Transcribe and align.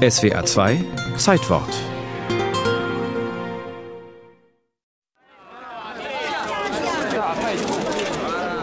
SWA 0.00 0.42
2 0.42 0.82
Zeitwort 1.18 1.68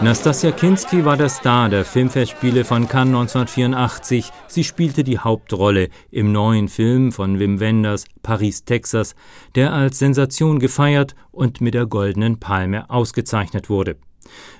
Nastasia 0.02 0.50
Kinski 0.50 1.04
war 1.04 1.16
der 1.16 1.28
Star 1.28 1.68
der 1.68 1.84
Filmfestspiele 1.84 2.64
von 2.64 2.88
Cannes 2.88 3.14
1984. 3.14 4.32
Sie 4.48 4.64
spielte 4.64 5.04
die 5.04 5.20
Hauptrolle 5.20 5.90
im 6.10 6.32
neuen 6.32 6.66
Film 6.66 7.12
von 7.12 7.38
Wim 7.38 7.60
Wenders 7.60 8.06
Paris, 8.24 8.64
Texas, 8.64 9.14
der 9.54 9.72
als 9.72 10.00
Sensation 10.00 10.58
gefeiert 10.58 11.14
und 11.30 11.60
mit 11.60 11.74
der 11.74 11.86
Goldenen 11.86 12.40
Palme 12.40 12.90
ausgezeichnet 12.90 13.70
wurde. 13.70 13.96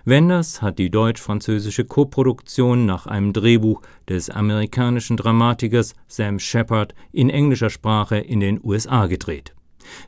Wenders 0.04 0.62
hat 0.62 0.78
die 0.78 0.90
deutsch-französische 0.90 1.84
Koproduktion 1.84 2.86
nach 2.86 3.06
einem 3.06 3.32
Drehbuch 3.32 3.82
des 4.08 4.30
amerikanischen 4.30 5.16
Dramatikers 5.16 5.94
Sam 6.06 6.38
Shepard 6.38 6.94
in 7.12 7.30
englischer 7.30 7.70
Sprache 7.70 8.18
in 8.18 8.40
den 8.40 8.60
USA 8.62 9.06
gedreht 9.06 9.54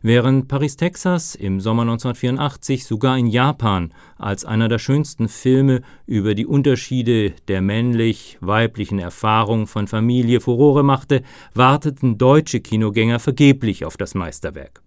während 0.02 0.48
Paris, 0.48 0.76
Texas 0.76 1.34
im 1.34 1.60
Sommer 1.60 1.82
1984 1.82 2.84
sogar 2.84 3.18
in 3.18 3.26
Japan 3.26 3.92
als 4.18 4.44
einer 4.44 4.68
der 4.68 4.78
schönsten 4.78 5.28
Filme 5.28 5.82
über 6.06 6.34
die 6.34 6.46
Unterschiede 6.46 7.30
der 7.48 7.60
männlich-weiblichen 7.62 8.98
Erfahrung 8.98 9.66
von 9.66 9.86
Familie 9.86 10.40
Furore 10.40 10.82
machte, 10.82 11.22
warteten 11.54 12.18
deutsche 12.18 12.60
Kinogänger 12.60 13.18
vergeblich 13.18 13.84
auf 13.84 13.96
das 13.96 14.14
Meisterwerk. 14.14 14.82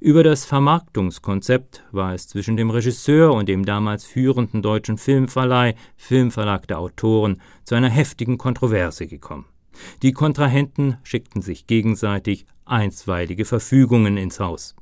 Über 0.00 0.22
das 0.22 0.44
Vermarktungskonzept 0.44 1.84
war 1.92 2.14
es 2.14 2.28
zwischen 2.28 2.56
dem 2.56 2.70
Regisseur 2.70 3.34
und 3.34 3.48
dem 3.48 3.64
damals 3.64 4.04
führenden 4.04 4.62
deutschen 4.62 4.96
Filmverleih 4.96 5.74
Filmverlag 5.96 6.66
der 6.68 6.78
Autoren 6.78 7.40
zu 7.64 7.74
einer 7.74 7.90
heftigen 7.90 8.38
Kontroverse 8.38 9.06
gekommen. 9.06 9.46
Die 10.02 10.12
Kontrahenten 10.12 10.96
schickten 11.02 11.42
sich 11.42 11.66
gegenseitig 11.66 12.46
einstweilige 12.64 13.44
Verfügungen 13.44 14.16
ins 14.16 14.40
Haus. 14.40 14.74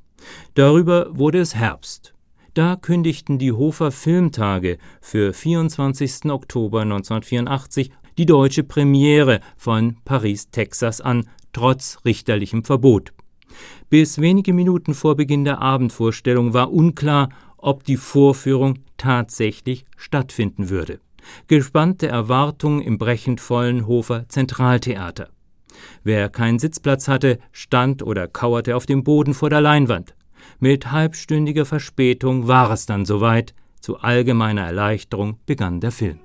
Darüber 0.55 1.17
wurde 1.17 1.39
es 1.39 1.55
Herbst. 1.55 2.15
Da 2.55 2.77
kündigten 2.77 3.39
die 3.39 3.53
Hofer 3.53 3.91
Filmtage 3.93 4.79
für 5.01 5.33
24. 5.33 6.27
Oktober 6.27 6.83
1984 6.83 7.91
die 8.19 8.27
deutsche 8.27 8.65
Premiere 8.65 9.41
von 9.57 9.99
Paris, 10.05 10.51
Texas 10.51 11.01
an, 11.01 11.29
trotz 11.53 11.99
richterlichem 12.05 12.65
Verbot. 12.65 13.12
Bis 13.91 14.21
wenige 14.21 14.53
Minuten 14.53 14.95
vor 14.95 15.17
Beginn 15.17 15.45
der 15.45 15.61
Abendvorstellung 15.61 16.55
war 16.55 16.73
unklar, 16.73 17.29
ob 17.57 17.85
die 17.85 17.97
Vorführung 17.97 18.81
tatsächlich 18.97 19.85
stattfinden 19.97 20.69
würde 20.69 21.01
gespannte 21.47 22.09
Erwartung 22.09 22.81
im 22.81 22.99
brechend 22.99 23.41
vollen 23.41 23.87
Hofer 23.87 24.29
Zentraltheater. 24.29 25.29
Wer 26.03 26.29
keinen 26.29 26.59
Sitzplatz 26.59 27.09
hatte, 27.09 27.39
stand 27.53 28.03
oder 28.03 28.27
kauerte 28.27 28.77
auf 28.77 28.87
dem 28.87 29.05
Boden 29.05 29.35
vor 29.35 29.51
der 29.51 29.61
Leinwand. 29.61 30.15
Mit 30.59 30.91
halbstündiger 30.91 31.65
Verspätung 31.65 32.49
war 32.49 32.71
es 32.71 32.87
dann 32.87 33.05
soweit. 33.05 33.55
Zu 33.81 33.99
allgemeiner 33.99 34.62
Erleichterung 34.62 35.39
begann 35.47 35.81
der 35.81 35.93
Film. 35.93 36.19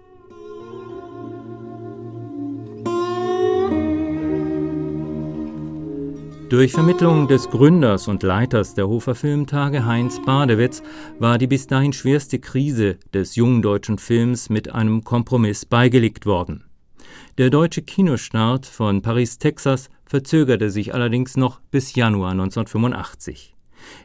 Durch 6.54 6.72
Vermittlung 6.72 7.28
des 7.28 7.50
Gründers 7.50 8.08
und 8.08 8.22
Leiters 8.22 8.76
der 8.76 8.88
Hofer 8.88 9.16
Filmtage 9.16 9.88
Heinz 9.88 10.22
Badewitz 10.24 10.84
war 11.18 11.40
die 11.40 11.48
bis 11.48 11.66
dahin 11.66 11.94
schwerste 11.94 12.38
Krise 12.38 13.00
des 13.12 13.36
jungen 13.36 13.64
deutschen 13.64 13.98
Films 13.98 14.50
mit 14.52 14.72
einem 14.72 15.04
Kompromiss 15.04 15.66
beigelegt 15.66 16.28
worden. 16.28 16.66
Der 17.40 17.50
deutsche 17.50 17.82
Kinostart 17.82 18.68
von 18.68 19.02
Paris, 19.02 19.40
Texas 19.40 19.90
verzögerte 20.06 20.70
sich 20.70 20.94
allerdings 20.94 21.38
noch 21.38 21.60
bis 21.72 21.96
Januar 21.96 22.34
1985. 22.34 23.56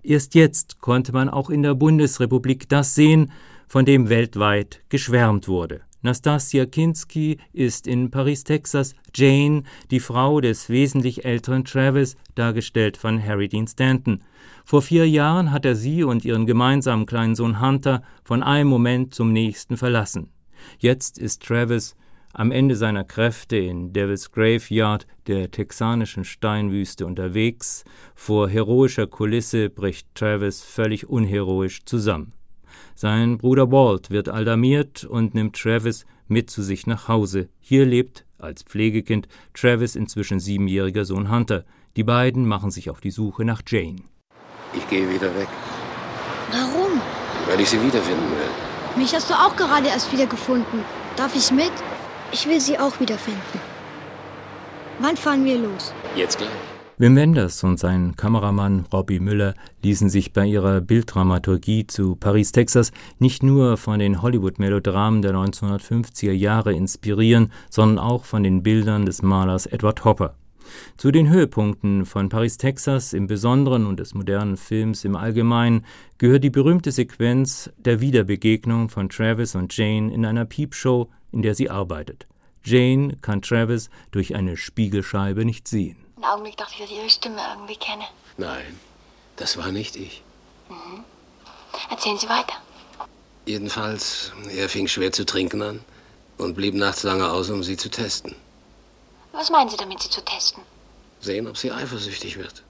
Erst 0.02 0.34
jetzt 0.34 0.80
konnte 0.80 1.12
man 1.12 1.28
auch 1.28 1.50
in 1.50 1.62
der 1.62 1.74
Bundesrepublik 1.74 2.66
das 2.70 2.94
sehen, 2.94 3.30
von 3.66 3.84
dem 3.84 4.08
weltweit 4.08 4.80
geschwärmt 4.88 5.48
wurde. 5.48 5.82
Nastasia 6.02 6.64
Kinski 6.66 7.38
ist 7.52 7.86
in 7.86 8.10
Paris, 8.10 8.44
Texas 8.44 8.94
Jane, 9.14 9.64
die 9.90 10.00
Frau 10.00 10.40
des 10.40 10.68
wesentlich 10.68 11.24
älteren 11.24 11.64
Travis, 11.64 12.16
dargestellt 12.34 12.96
von 12.96 13.22
Harry 13.22 13.48
Dean 13.48 13.66
Stanton. 13.66 14.22
Vor 14.64 14.82
vier 14.82 15.08
Jahren 15.08 15.50
hat 15.50 15.64
er 15.64 15.74
sie 15.74 16.04
und 16.04 16.24
ihren 16.24 16.46
gemeinsamen 16.46 17.06
kleinen 17.06 17.34
Sohn 17.34 17.60
Hunter 17.60 18.02
von 18.22 18.42
einem 18.42 18.68
Moment 18.68 19.14
zum 19.14 19.32
nächsten 19.32 19.76
verlassen. 19.76 20.30
Jetzt 20.78 21.18
ist 21.18 21.42
Travis 21.42 21.96
am 22.32 22.52
Ende 22.52 22.76
seiner 22.76 23.04
Kräfte 23.04 23.56
in 23.56 23.92
Devil's 23.92 24.30
Graveyard, 24.30 25.06
der 25.26 25.50
texanischen 25.50 26.24
Steinwüste, 26.24 27.06
unterwegs. 27.06 27.84
Vor 28.14 28.48
heroischer 28.48 29.06
Kulisse 29.08 29.70
bricht 29.70 30.14
Travis 30.14 30.62
völlig 30.62 31.08
unheroisch 31.08 31.84
zusammen. 31.84 32.32
Sein 32.94 33.38
Bruder 33.38 33.70
Walt 33.70 34.10
wird 34.10 34.28
alarmiert 34.28 35.04
und 35.04 35.34
nimmt 35.34 35.56
Travis 35.56 36.06
mit 36.26 36.50
zu 36.50 36.62
sich 36.62 36.86
nach 36.86 37.08
Hause. 37.08 37.48
Hier 37.60 37.86
lebt 37.86 38.24
als 38.38 38.62
Pflegekind 38.62 39.28
Travis 39.54 39.96
inzwischen 39.96 40.40
siebenjähriger 40.40 41.04
Sohn 41.04 41.30
Hunter. 41.30 41.64
Die 41.96 42.04
beiden 42.04 42.46
machen 42.46 42.70
sich 42.70 42.90
auf 42.90 43.00
die 43.00 43.10
Suche 43.10 43.44
nach 43.44 43.62
Jane. 43.66 44.02
Ich 44.74 44.88
gehe 44.88 45.08
wieder 45.08 45.34
weg. 45.34 45.48
Warum? 46.52 47.00
Weil 47.48 47.60
ich 47.60 47.70
sie 47.70 47.82
wiederfinden 47.82 48.30
will. 48.30 49.02
Mich 49.02 49.14
hast 49.14 49.30
du 49.30 49.34
auch 49.34 49.56
gerade 49.56 49.88
erst 49.88 50.12
wiedergefunden. 50.12 50.84
Darf 51.16 51.34
ich 51.34 51.50
mit? 51.50 51.72
Ich 52.32 52.46
will 52.46 52.60
sie 52.60 52.78
auch 52.78 53.00
wiederfinden. 53.00 53.60
Wann 55.00 55.16
fahren 55.16 55.44
wir 55.44 55.58
los? 55.58 55.92
Jetzt 56.14 56.38
gleich. 56.38 56.77
Wim 57.00 57.14
Wenders 57.14 57.62
und 57.62 57.78
sein 57.78 58.16
Kameramann 58.16 58.84
Robbie 58.92 59.20
Müller 59.20 59.54
ließen 59.84 60.08
sich 60.08 60.32
bei 60.32 60.46
ihrer 60.46 60.80
Bilddramaturgie 60.80 61.86
zu 61.86 62.16
Paris, 62.16 62.50
Texas 62.50 62.90
nicht 63.20 63.44
nur 63.44 63.76
von 63.76 64.00
den 64.00 64.20
Hollywood-Melodramen 64.20 65.22
der 65.22 65.32
1950er 65.32 66.32
Jahre 66.32 66.72
inspirieren, 66.72 67.52
sondern 67.70 68.00
auch 68.00 68.24
von 68.24 68.42
den 68.42 68.64
Bildern 68.64 69.06
des 69.06 69.22
Malers 69.22 69.66
Edward 69.66 70.04
Hopper. 70.04 70.34
Zu 70.96 71.12
den 71.12 71.30
Höhepunkten 71.30 72.04
von 72.04 72.30
Paris, 72.30 72.58
Texas 72.58 73.12
im 73.12 73.28
Besonderen 73.28 73.86
und 73.86 74.00
des 74.00 74.14
modernen 74.14 74.56
Films 74.56 75.04
im 75.04 75.14
Allgemeinen 75.14 75.86
gehört 76.18 76.42
die 76.42 76.50
berühmte 76.50 76.90
Sequenz 76.90 77.70
der 77.78 78.00
Wiederbegegnung 78.00 78.88
von 78.88 79.08
Travis 79.08 79.54
und 79.54 79.76
Jane 79.76 80.12
in 80.12 80.26
einer 80.26 80.46
Piepshow, 80.46 81.08
in 81.30 81.42
der 81.42 81.54
sie 81.54 81.70
arbeitet. 81.70 82.26
Jane 82.64 83.18
kann 83.22 83.40
Travis 83.40 83.88
durch 84.10 84.34
eine 84.34 84.56
Spiegelscheibe 84.56 85.44
nicht 85.44 85.68
sehen. 85.68 86.07
Einen 86.18 86.32
Augenblick 86.32 86.56
dachte 86.56 86.72
ich, 86.74 86.80
dass 86.80 86.90
ich 86.90 86.96
Ihre 86.96 87.10
Stimme 87.10 87.40
irgendwie 87.54 87.76
kenne. 87.76 88.02
Nein, 88.38 88.80
das 89.36 89.56
war 89.56 89.70
nicht 89.70 89.94
ich. 89.94 90.24
Mhm. 90.68 91.04
Erzählen 91.90 92.18
Sie 92.18 92.28
weiter. 92.28 92.54
Jedenfalls, 93.46 94.32
er 94.50 94.68
fing 94.68 94.88
schwer 94.88 95.12
zu 95.12 95.24
trinken 95.24 95.62
an 95.62 95.80
und 96.36 96.54
blieb 96.54 96.74
nachts 96.74 97.04
lange 97.04 97.30
aus, 97.30 97.50
um 97.50 97.62
sie 97.62 97.76
zu 97.76 97.88
testen. 97.88 98.34
Was 99.30 99.50
meinen 99.50 99.70
Sie 99.70 99.76
damit, 99.76 100.02
sie 100.02 100.10
zu 100.10 100.24
testen? 100.24 100.64
Sehen, 101.20 101.46
ob 101.46 101.56
sie 101.56 101.70
eifersüchtig 101.70 102.36
wird. 102.36 102.64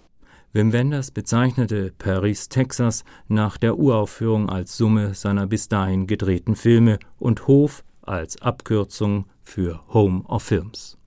Wim 0.52 0.74
Wenders 0.74 1.10
bezeichnete 1.10 1.92
Paris, 1.98 2.50
Texas 2.50 3.02
nach 3.28 3.56
der 3.56 3.78
Uraufführung 3.78 4.50
als 4.50 4.76
Summe 4.76 5.14
seiner 5.14 5.46
bis 5.46 5.68
dahin 5.68 6.06
gedrehten 6.06 6.54
Filme 6.54 6.98
und 7.18 7.46
Hof 7.46 7.82
als 8.02 8.42
Abkürzung 8.42 9.24
für 9.42 9.80
Home 9.92 10.22
of 10.28 10.42
Films. 10.42 10.96